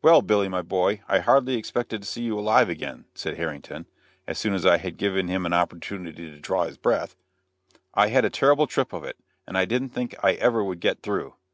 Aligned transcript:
"Well, 0.00 0.22
Billy, 0.22 0.48
my 0.48 0.62
boy, 0.62 1.02
I 1.08 1.18
hardly 1.18 1.56
expected 1.56 2.00
to 2.00 2.08
see 2.08 2.22
you 2.22 2.38
alive 2.38 2.70
again," 2.70 3.04
said 3.14 3.36
Harrington, 3.36 3.84
as 4.26 4.38
soon 4.38 4.54
as 4.54 4.64
I 4.64 4.78
had 4.78 4.96
given 4.96 5.28
him 5.28 5.44
an 5.44 5.52
opportunity 5.52 6.30
to 6.30 6.40
draw 6.40 6.64
his 6.64 6.78
breath; 6.78 7.16
"I 7.92 8.06
had 8.08 8.24
a 8.24 8.30
terrible 8.30 8.66
trip 8.66 8.94
of 8.94 9.04
it, 9.04 9.18
and 9.46 9.58
I 9.58 9.66
didn't 9.66 9.90
think 9.90 10.14
I 10.22 10.32
ever 10.36 10.64
would 10.64 10.80
get 10.80 11.02
through. 11.02 11.34